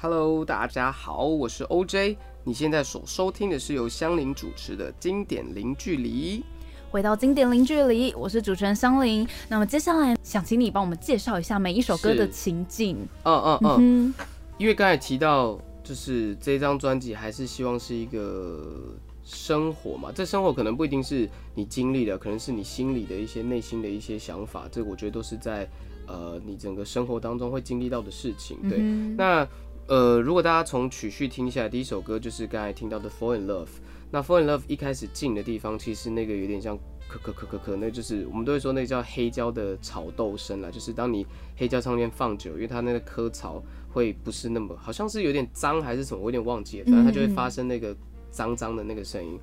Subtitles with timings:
[0.00, 2.16] Hello，大家好，我是 OJ。
[2.44, 6.44] 你现在所收听的是由香菱主持的经典零距离。
[6.88, 9.26] 回到经典零距离，我是主持人香菱。
[9.48, 12.96] 那么接下来想请你帮我们介绍一下每一首歌的情境。
[13.24, 14.14] 嗯嗯嗯，
[14.56, 18.94] 因为刚才提到，就是这张专辑还是希望是一个
[19.24, 20.12] 生活嘛。
[20.14, 24.68] 这生活可能不一定是你经历的，可能是你心里的一些内心的一些想法。
[24.70, 25.68] 这我觉得都是在
[26.06, 28.56] 呃你整个生活当中会经历到的事情。
[28.70, 28.78] 对，
[29.16, 29.46] 那
[29.88, 33.64] 呃如果大家从曲序听下来，第一首歌就是刚才听到的《Fall in Love》。
[34.10, 36.76] 那《Fall in Love》一开始进的地方，其实那个有点像
[37.10, 40.70] 咳咳咳咳咳，那就是我们都会说那叫黑胶的炒豆声啦。
[40.70, 46.84] 就是当你黑胶唱片放久，因为它那个颗槽会不是那么，好像是有点脏还是什么，我有点忘记了。
[46.84, 47.96] 反正它就会发生那个
[48.30, 49.40] 脏脏的那个声音。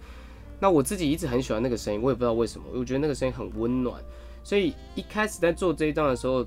[0.59, 3.99] 那我自己一直很喜欢那个声音，我也不知道为什么，我觉得那个声音很温暖。
[4.43, 6.45] 所以一开始在做这一段的时候，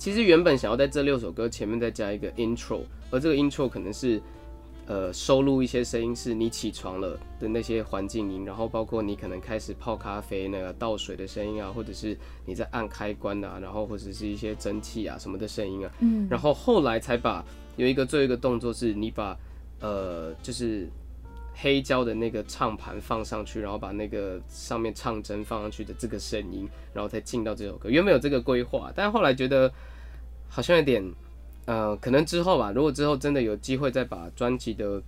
[0.00, 4.20] 其实原本想要在这六首歌前面再加一个 intro，而这个 intro 可能是。
[4.86, 15.92] 呃，收录一些声音是你起床了的那些环境音，然后包括你可能开始泡咖啡那个倒水的声音啊，或者是你在按开关啊，然后或者是一些蒸汽啊什么的声音啊。
[16.00, 16.26] 嗯。
[16.28, 17.44] 然后后来才把
[17.76, 19.38] 有一个最后一个动作是你把
[19.78, 20.88] 呃就是
[21.54, 27.88] 黑胶的那个唱盘放上去，然后把那个上面唱针放上去的这个声音，然后再进到这首歌。
[27.88, 29.72] 原本有这个规划，但后来觉得
[30.50, 31.02] 好像有点。
[31.66, 35.00] 呃，可能之后吧，如果之后真的有机会再把专辑的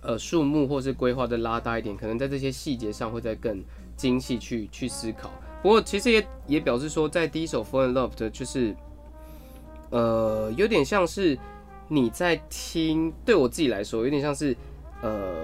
[0.00, 3.62] 呃数目或是规划的拉大一点，可能在这些细节上会再更
[3.96, 5.30] 精细去去思考。
[5.62, 8.74] 不过其实也也表示说，在第一首《Fall in Love》的，就是
[9.90, 11.38] 呃有点像是
[11.86, 14.56] 你在听，对我自己来说有点像是
[15.02, 15.36] 呃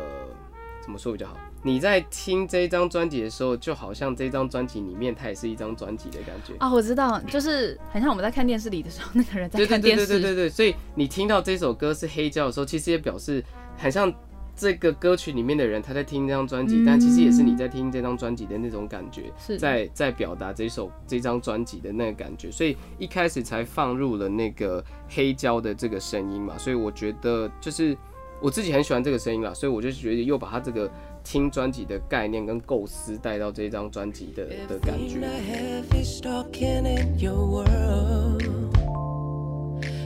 [0.80, 1.36] 怎么说比较好？
[1.64, 6.72] 你在听这张专辑的时候，就好像这张专辑里面它也是一张专辑的感觉啊！
[6.72, 10.04] 我知道，就是很像我们在看电视里的时候， 那个人在看电视。
[10.04, 13.44] 对对对对对所以你听到这首歌是黑胶的时候，其实也表示
[13.76, 14.12] 很像
[14.56, 22.50] 这个歌曲里面的人他在听这张专辑，但其实也是你在听这张专辑的那种感觉，在在表达这首这张专辑的那个感觉。
[22.50, 26.58] 所以一开始才放入了那个黑胶的这个声音嘛。
[26.58, 27.96] 所以我觉得就是
[28.40, 30.90] 我自己很喜欢这个声音啦，所以我就觉得又把它这个。
[31.24, 35.18] 听专辑的概念跟构思带到这张专辑的的感觉。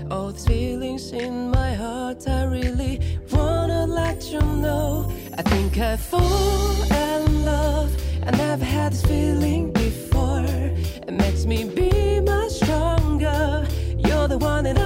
[0.08, 3.00] All these feelings in my heart, I really
[3.32, 5.10] wanna let you know.
[5.36, 7.90] I think I fall in love.
[8.24, 10.44] I never had this feeling before.
[10.44, 13.66] It makes me be much stronger.
[13.98, 14.85] You're the one that I'm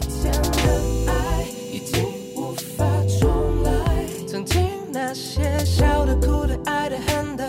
[0.00, 2.04] 甜的爱已经
[2.36, 2.84] 无法
[3.20, 3.70] 重来，
[4.26, 4.60] 曾经
[4.92, 7.44] 那些笑的、哭的、爱的、恨的，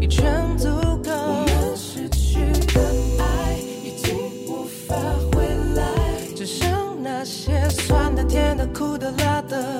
[0.00, 0.68] 已全足
[1.02, 1.10] 够。
[1.10, 2.40] 我们失去
[2.74, 2.80] 的
[3.18, 4.16] 爱已经
[4.48, 4.94] 无法
[5.32, 5.84] 回来，
[6.36, 6.68] 只剩
[7.02, 9.79] 那些酸的、甜的、苦的、辣的。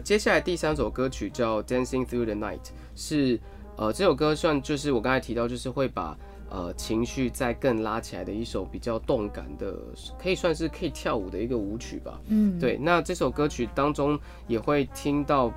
[0.00, 2.58] 接下来第三首歌曲叫《Dancing Through the Night》，
[2.94, 3.38] 是
[3.76, 6.16] 呃这首歌算就是我刚才提到，就是会把
[6.50, 9.74] 呃情绪再更拉起来的一首比较动感的，
[10.20, 12.20] 可以算是可以跳舞的一个舞曲吧。
[12.28, 12.76] 嗯，对。
[12.76, 15.52] 那这首歌曲当中也会听到，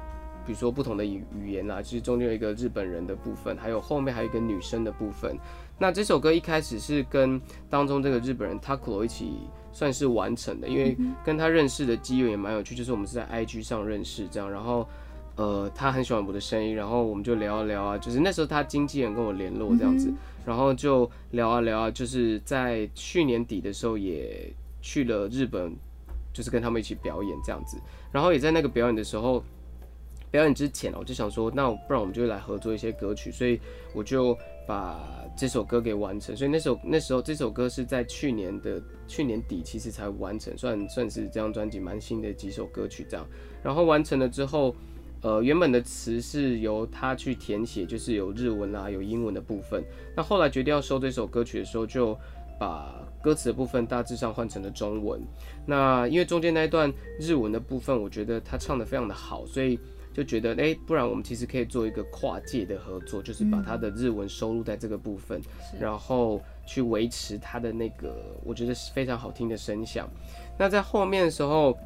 [0.45, 5.37] 比如说不同的语语言啦，就是中间有一个日本人的部分，还有后面还有一个女生的部分。
[5.77, 9.33] 那这首歌一开始是跟当中这个日本人 Takuro 一起。
[9.73, 14.85] 算是完成的，因为跟他认识的机缘也蛮有趣，就是我们是在 IG 上认识这样，然后
[15.37, 20.13] 呃，他很喜欢我的声音，然后我们就聊啊聊啊，就是那时候他经纪人跟我联络这样子，
[20.45, 25.73] 然后就聊啊聊啊，就是在去年底的时候也去了日本，
[26.33, 27.77] 就是跟他们一起表演这样子，
[28.11, 29.41] 然后也在那个表演的时候。
[30.31, 33.59] 表演之前我就想说，那不然我们就来合作一些歌曲，所以
[33.93, 34.35] 我就
[34.65, 34.97] 把
[35.35, 36.33] 这首歌给完成。
[36.33, 43.27] 所以那首那时候这首歌是在去年的去年底，其实才完成，算算是这张专辑蛮新的几首歌曲这样。
[43.61, 44.73] 然后完成了之后，
[45.21, 49.83] 呃，原本的词是由他去填写，就是有日文啊，有英文的部分。
[50.15, 52.17] 那后来决定要收这首歌曲的时候，就
[52.57, 55.21] 把歌词的部分大致上换成了中文。
[55.65, 56.89] 那因为中间那一段
[57.19, 59.77] 日文的部分，我觉得他唱的非常的好，所以。
[60.13, 65.41] 就觉得哎，不然我们其实可以做一个跨界的合作，就是把他的日文收录在这个部分，
[65.79, 68.13] 然后去维持他的那个
[68.43, 70.09] 我觉得是非常好听的声响。
[70.57, 71.77] 那在后面的时候，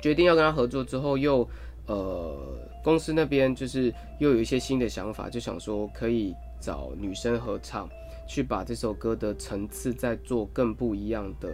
[0.00, 1.48] 决定要跟他合作之后，又
[1.86, 2.36] 呃
[2.84, 7.88] 公司那边就是又有一些新的想法，就想说可以找女生合唱，
[8.26, 11.50] 去把这首歌的层次再做更不一样的。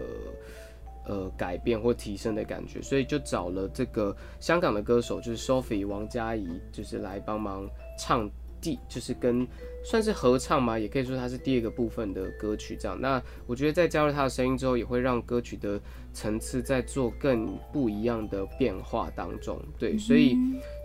[1.07, 7.69] 呃，改变或提升的感觉，所以就找了这个香港的歌手，就是 Sophie 王嘉怡，就是来帮忙
[7.99, 8.31] 唱
[8.61, 9.47] 第，就是跟
[9.85, 12.99] 算是合唱嘛，也可以说它是第二个部分的歌曲这样。
[12.99, 15.79] 那我觉得在加入他的声音之后，也会让歌曲的
[16.15, 19.61] 层次在做更不一样的变化当中。
[19.79, 20.35] 对，所以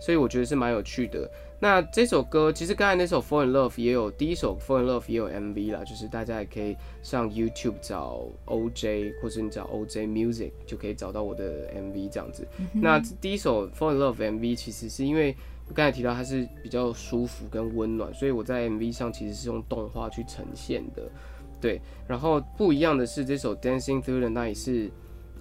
[0.00, 1.30] 所以我觉得是蛮有趣的。
[1.62, 12.48] 那这首歌其实刚才那首《Fall in Love》也有第一首《Fall in Love》也有 MV 啦，就是大家也可以上 YouTube 找 OJ，或者你找 OJ Music 就可以找到我的 MV 这样子。
[12.72, 15.36] 那第一首《Fall in Love》MV 其实是因为
[15.74, 21.02] 刚才提到它是比较舒服跟温暖，所以我在 MV 上其实是用动画去呈现的。
[21.60, 21.78] 对，
[22.08, 24.90] 然后不一样的是这首《Dancing Through the Night》是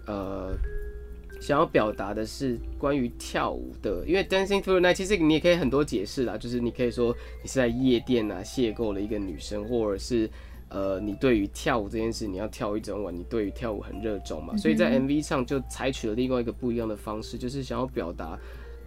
[0.06, 0.54] 呃。
[1.40, 10.30] 想要表达的是关于跳舞的，因为 dancing through night，其实你也可以很多解释啦，就是你可以说你是在夜店啊邂逅了一个女生，或者是
[10.68, 18.38] 呃你对于跳舞这件事你要跳一整晚，你对于跳舞很热衷嘛，所以在 MV 上就采取了另外一个不一样的方式，就是想要表达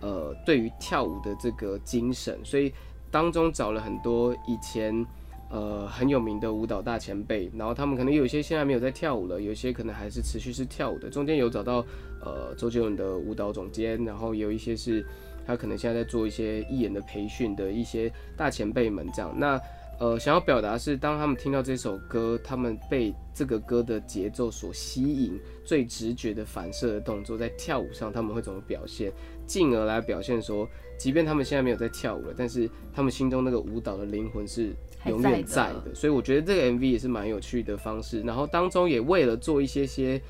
[0.00, 2.72] 呃对于跳舞的这个精神，所以
[3.10, 5.06] 当中找了很多以前。
[5.52, 11.10] 呃，很有名的舞蹈大前辈，然后他们可能有些现在没有在跳舞了，有些可能还是持续是跳舞的。
[11.10, 11.84] 中间有找到
[12.24, 15.04] 呃周杰伦的舞蹈总监，然后有一些是
[15.46, 19.30] 他可能现在在做一些艺人的培训的一些大前辈们这样。
[19.38, 19.60] 那
[20.00, 29.12] 呃，想要表达是，当他们听到这首歌，他们被这个歌的节奏所吸引，最直觉的反射的动作，在跳舞上他们会怎么表现，
[29.46, 30.66] 进而来表现说，
[30.98, 34.74] 即便他们现在没有在跳舞了，但是他们心中那个舞蹈的灵魂是。
[35.06, 38.20] 永远在的，所以我觉得这个 MV 也是蛮有趣的方式。
[38.22, 40.20] 然后当中也为了做一些些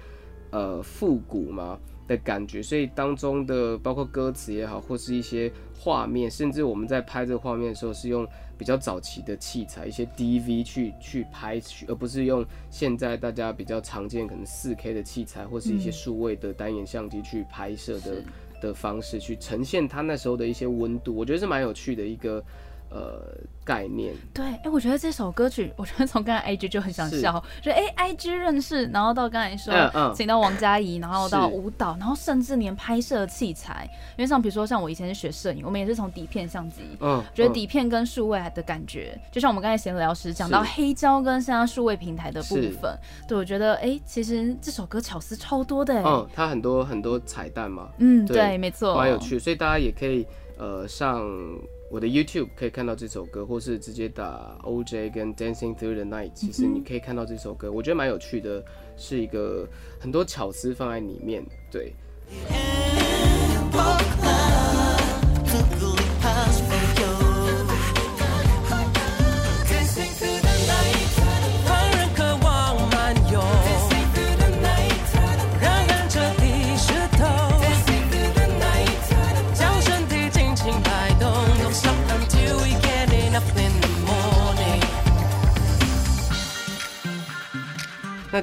[0.51, 1.79] 呃复古嘛
[2.09, 8.27] 的感觉，所以当中的包括歌词也好，或是一些画面，甚至我们在拍这个画面的时候是用
[8.57, 18.23] 比较早期的器材，一些 DV 去去拍，而不是用现在大家比较常见可能 4K 的器材，或是一些数位的单眼相机去拍摄的
[18.61, 21.15] 的方式，去呈现它那时候的一些温度。
[21.15, 22.43] 我觉得是蛮有趣的一个。
[22.94, 23.23] 呃，
[23.65, 24.15] 概念。
[24.35, 29.73] 对，哎，我觉得这首歌曲，我觉得从刚才 IG 就很想笑，就哎，IG 认识，然后到刚才说，
[30.15, 42.95] 请到王嘉怡，然后到舞蹈，然后甚至连拍摄器材，因为像比如说像我以前是学摄影，我们也是从底片相机，嗯，觉得底片跟数位的感觉，就像我们刚才闲聊时讲到黑胶跟现在数位平台的部分，
[43.26, 50.26] 对我觉得哎，其实这首歌巧思超多的，嗯，它很多很多彩蛋嘛，嗯，对，没错，蛮有趣，所以大家也可以
[50.59, 51.26] 呃上。
[51.92, 58.64] 我的 YouTube 可以看到这首歌，或是直接打 OJ 跟 Dancing Through the Night，其实你可以看到这首歌，我觉得蛮有趣的，
[58.96, 59.68] 是一个
[60.00, 61.92] 很多巧思放在里面，对。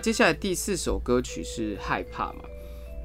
[0.09, 2.39] 接下来第四首歌曲是害怕嘛？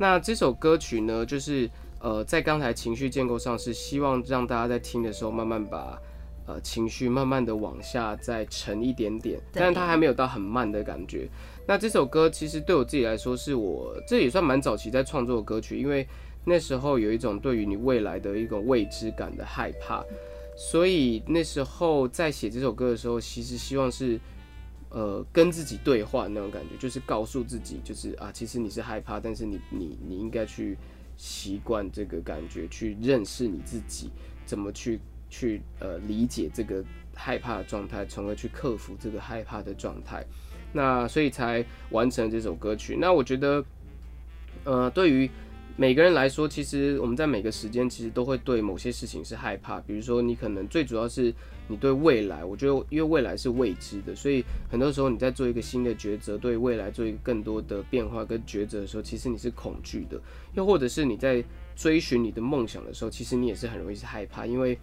[0.01, 1.71] 那这首歌曲呢，就是
[2.01, 6.01] 呃，在刚才情绪建构上是希望让大家在听的时候慢慢把
[6.47, 11.29] 呃情绪慢慢的往下再沉一点点，但是它还没有到很慢的感觉。
[11.69, 16.09] 那这首歌其实对我自己来说，是我这也算蛮早期在创作的歌曲，因为
[16.47, 20.03] 那时候有一种对于你未来的一种未知感的害怕，
[20.57, 24.19] 所以那时候在写这首歌的时候，其实希望是。
[24.95, 30.79] 呃，跟自己对话那种感觉，就是告诉自己，就是啊，其实你是害怕，但是你你你应该去
[31.17, 34.11] 习惯这个感觉，去认识你自己，
[34.47, 40.25] 怎么去去呃理解这个害怕的状态，从而去克服这个害怕的状态。
[40.73, 42.97] 那所以才完成这首歌曲。
[42.97, 43.65] 那我觉得，
[44.63, 45.29] 呃，对于
[45.77, 49.81] 每个人来说，其实我们在每个时间其实都会对某些事情是害怕。
[49.81, 51.35] 比如说，你可能最主要是
[51.69, 60.21] 你对未来，我觉得因为未来是未知的，所以很多时候你在做一个新的抉择，对未来做一个更多的变化跟抉择的时候，其实你是恐惧的。
[60.55, 61.43] 又或者是你在
[61.75, 64.79] 追寻你的梦想的时候，其实你也是很容易是害怕，因为。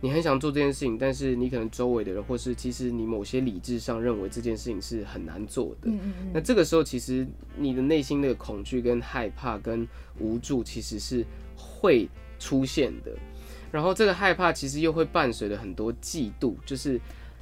[0.00, 5.90] 你很想做这件事情，但是你可能周围的人，或是其实你某些理智上认为这件事情是很难做的。
[5.90, 6.30] 嗯嗯嗯。
[6.32, 9.88] 那这个时候，其实你的内心的恐惧、跟害怕、跟
[10.20, 12.08] 无助，其实是会
[12.38, 13.10] 出现的。
[13.70, 17.00] 然后这个害怕其实又会伴随着很多嫉妒，就是，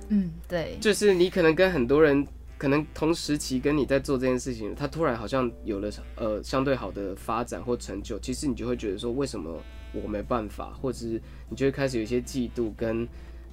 [0.08, 2.26] 嗯，对，就是你可能跟很多人
[2.58, 9.60] 可能同时期跟你在做这件事情，他突然好像有了呃相对好的发展或成就，其实你就会觉得说，为什么？
[10.02, 11.18] 我没办法，或者是
[11.48, 13.08] 你就会开始有一些嫉妒跟，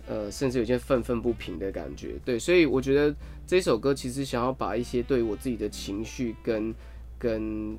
[0.06, 2.16] 呃，甚至有些愤愤不平的感觉。
[2.26, 3.16] 对，所以我觉得
[3.48, 6.76] 这首歌其实想要把一些对我自己的情绪跟
[7.18, 7.78] 跟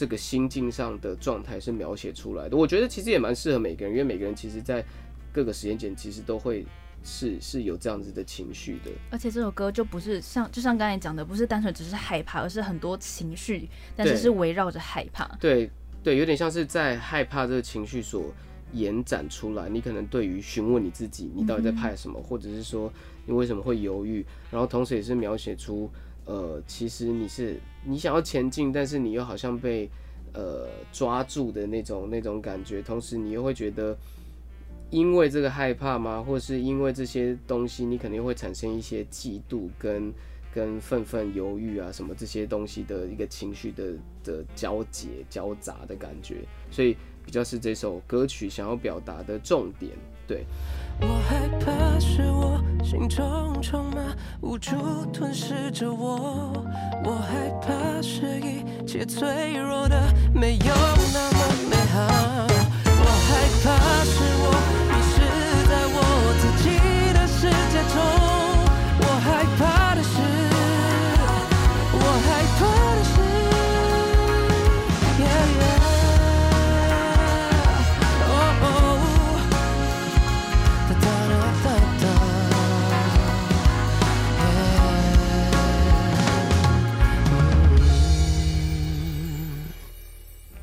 [0.00, 2.56] 这个心境上的状态是描写出来的。
[2.56, 4.82] 我觉得其实也蛮适合每个人，因为每个人其实在
[5.30, 6.64] 各个时间点其实都会
[7.04, 8.90] 是是有这样子的情绪的。
[9.10, 15.26] 而且这首歌就不是像就像刚才讲的，不是单纯只是害怕，而是很多情绪，但是是围绕着害怕。
[15.38, 15.70] 对。
[16.02, 18.32] 对，有点像是在害怕这个情绪所
[18.72, 19.68] 延展出来。
[19.68, 22.90] 你可能对于询问你自己，你到底在怕什么，或者是说
[23.26, 25.90] 你为什么会犹豫，然后同时也是描写出，
[26.30, 29.90] 呃，其实你是你想要前进，但是你又好像被
[30.32, 32.80] 呃抓住的那种那种感觉。
[32.80, 33.98] 同时你又会觉得，
[34.90, 36.22] 因为这个害怕吗？
[36.22, 40.12] 或是因为这些东西，你肯定会产生一些嫉妒跟。
[40.52, 43.92] 跟愤愤犹豫啊，什么这些东西的一个情绪的
[44.24, 46.38] 的交结交杂的感觉，
[46.72, 49.92] 所以比较是这首歌曲想要表达的重点。
[50.26, 50.44] 对。
[51.02, 54.76] 我害怕是我心中充满无助
[55.12, 56.52] 吞噬着我，
[57.04, 60.00] 我害怕是一切脆弱的
[60.34, 60.74] 没有
[61.12, 61.38] 那么
[61.70, 61.98] 美好，
[62.84, 63.28] 我害
[63.62, 64.79] 怕是我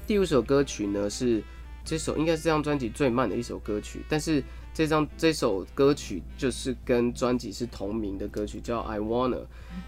[0.07, 1.43] 第五首歌曲呢是
[1.83, 4.41] 这首应该是这张专辑最慢的一首歌曲，但是
[4.73, 9.41] 这张这首歌曲就是跟专辑是同名的歌曲，叫 I Wanna。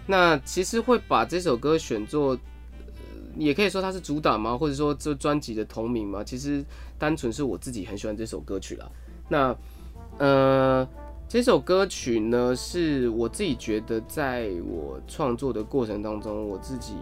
[0.06, 2.38] 那其实会把这首歌选作，
[3.36, 4.56] 也可以说它是主打吗？
[4.58, 6.22] 或者说这专辑的同名吗？
[6.22, 6.62] 其实
[6.98, 8.90] 单纯是我自己很喜欢这首歌曲啦。
[9.28, 9.56] 那
[10.18, 10.86] 呃，
[11.28, 16.94] 这首歌曲呢是我自己觉得在我创作的过程当中，我自己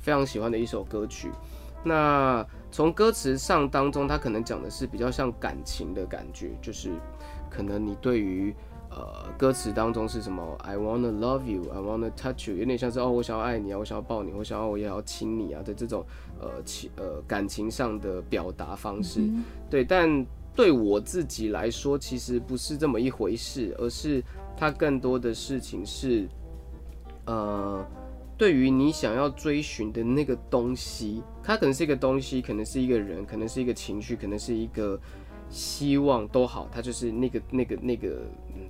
[0.00, 1.30] 非常喜欢的一首歌曲。
[1.84, 6.90] 那从歌词上当中，他可能讲的是比较像感情的感觉，就是
[7.50, 8.54] 可能你对于
[8.90, 16.04] 呃歌词当中是什么，I wanna love you，I wanna touch you，有点像是哦，我想要爱你啊，我想要抱你，我想要我也要亲你啊的这种
[16.40, 19.20] 呃情呃感情上的表达方式。
[19.68, 20.24] 对，但
[20.54, 24.22] 对我自己来说，其实不是这么一回事，而是
[24.56, 26.28] 它更多的事情是
[27.26, 27.84] 呃。
[28.38, 34.98] 对于你想要追寻的那个东西，它可能是一个东西，可能是一个人，可能是一个情绪，可能是一个
[35.48, 38.22] 希望都好，它就是那个那个那个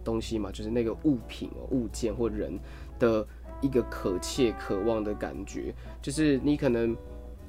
[0.02, 2.58] 东西嘛，就是那个物品、物件或人
[2.98, 3.26] 的
[3.60, 6.96] 一个可切、渴望的感觉，就是你可能。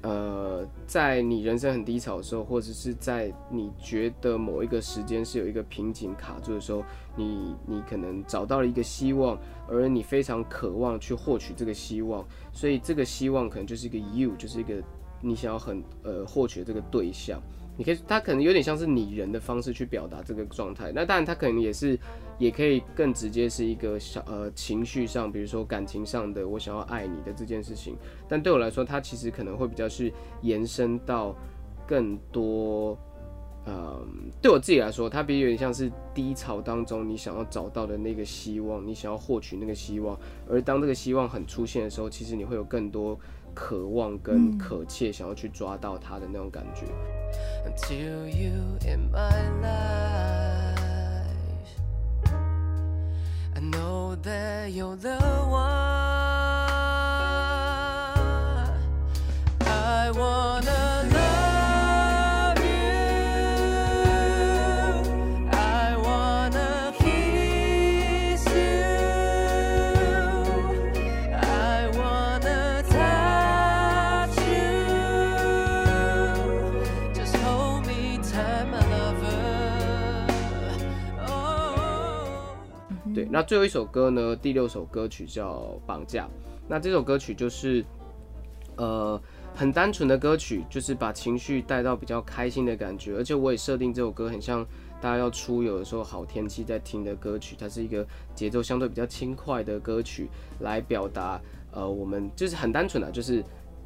[0.05, 6.83] 呃，在你人生很低潮的时候，或者是在你觉得某一个时间是有一个瓶颈卡住的时候，
[7.15, 14.73] 你你可能找到了一个希望，而你非常渴望去获取这个希望，所以这个希望可能就是一个 you，就是一个
[15.23, 17.41] 你想要很呃获取这个对象。
[17.75, 20.91] 你可以，他可能有点像是拟人的方式去表达这个状态。
[20.93, 21.97] 那当然，他可能也是，
[22.37, 27.97] 也可以更直接是一个小呃情绪上，比如说感情上的我想要爱你的这件事情。
[28.29, 30.13] 但对我来说，它其实可能会比较是
[30.43, 31.35] 延伸到
[31.87, 32.95] 更多，
[33.65, 40.15] 嗯，对我自己来说，它比有点像是低潮当中你想要找到的那个希望，你想要获取那个希望。
[40.47, 43.19] 而当这个希望很出现的时候，其实你会有更多。
[43.53, 46.86] 渴望跟渴切，想要去抓到他的那种感觉。
[47.55, 47.72] I
[54.81, 55.72] wanna love
[83.13, 86.25] 对，那最后一首歌呢，第六首歌曲叫《绑架》。
[86.67, 87.86] 那这首歌曲就是，
[88.75, 89.22] 呃，
[89.53, 93.15] 很单纯的歌曲，就是把情绪带到比较开心的感觉。
[93.15, 94.65] 而且我也设定这首歌很像
[95.00, 100.27] 大家要出游的时候好天气在听的歌曲，它是一个节奏相对比较轻快的歌曲，
[100.62, 101.39] 来表达
[101.72, 103.43] 呃我们就是很单纯的，就是。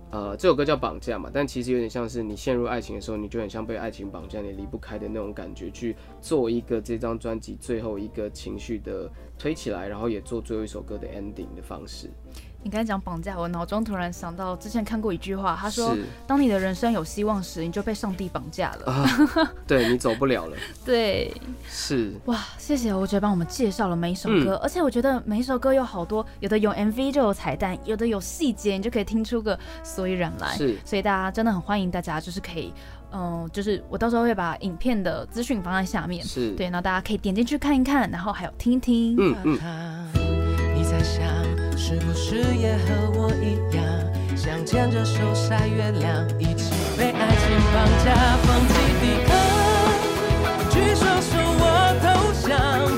[0.09, 12.09] 呃，这首歌叫绑架嘛，但其实有点像是你陷入爱情的时候，你就很像被爱情绑架，你离不开的那种感觉，去做一个这张专辑最后一个情绪的推起来，然后也做最后一首歌的 ending 的方式。
[12.67, 15.95] 你刚才讲绑架，我脑中突然想到之前看过一句话，他说
[16.27, 19.07] ：“当你的人生有希望时，你就被上帝绑架了，
[19.65, 21.33] 对你走不了了。”对，
[21.69, 30.57] 是哇，谢谢我觉帮我们介绍了每一首歌，而且我觉得每一首歌有好多，有的有 MV 就有彩蛋，有的有细节，你就可以听出个所以然来。
[30.57, 32.73] 是，所以大家真的很欢迎大家，就是可以，
[33.13, 39.15] 嗯，就是我到时候会把影片的资讯放在下面，是对，然后大家可以点进去看一看，然后还有听听。
[39.17, 39.57] 嗯嗯。
[40.89, 41.21] 在想？
[41.75, 43.83] 是不是也和我一样，
[44.35, 49.29] 想牵着手晒月亮，一起被爱情绑架，放弃抵抗，
[50.69, 51.63] 举双手我
[52.03, 52.05] 投
[52.47, 52.51] 降，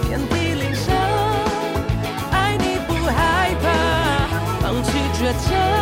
[0.08, 0.96] 遍体鳞伤，
[2.32, 3.68] 爱你不害怕，
[4.62, 5.79] 放弃倔强。